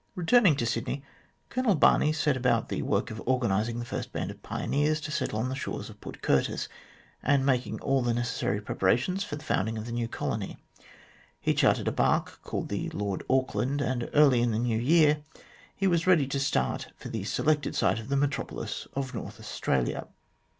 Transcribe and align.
Eeturning 0.17 0.57
to 0.57 0.65
Sydney, 0.65 1.03
Colonel 1.49 1.75
Barney 1.75 2.11
set 2.11 2.35
about 2.35 2.69
the 2.69 2.81
work 2.81 3.11
of 3.11 3.21
organising 3.27 3.77
the 3.77 3.85
first 3.85 4.11
band 4.11 4.31
of 4.31 4.41
pioneers 4.41 4.99
to 5.01 5.11
settle 5.11 5.37
on 5.37 5.47
the 5.47 5.55
shores 5.55 5.91
of 5.91 6.01
Port 6.01 6.23
Curtis, 6.23 6.67
and 7.21 7.45
making 7.45 7.79
all 7.81 8.01
the 8.01 8.15
necessary 8.15 8.59
preparations 8.61 9.23
for 9.23 9.35
the 9.35 9.43
founding 9.43 9.77
of 9.77 9.85
the 9.85 9.91
new 9.91 10.07
colony. 10.07 10.57
He 11.39 11.53
chartered 11.53 11.87
a 11.87 11.91
barque 11.91 12.41
called 12.41 12.69
the 12.69 12.89
Lord 12.89 13.21
Auckland, 13.29 13.79
and 13.79 14.09
early 14.15 14.41
in 14.41 14.49
the 14.49 14.57
new 14.57 14.79
year 14.79 15.21
he 15.75 15.85
was 15.85 16.07
ready 16.07 16.25
to 16.29 16.39
start 16.39 16.87
for 16.95 17.09
the 17.09 17.23
selected 17.23 17.75
site 17.75 17.99
of 17.99 18.09
the 18.09 18.17
metropolis 18.17 18.87
of 18.95 19.13
North 19.13 19.39
Australia. 19.39 20.07